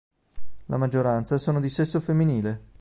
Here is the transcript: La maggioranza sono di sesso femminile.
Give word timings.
La 0.65 0.77
maggioranza 0.77 1.37
sono 1.37 1.59
di 1.59 1.69
sesso 1.69 1.99
femminile. 1.99 2.63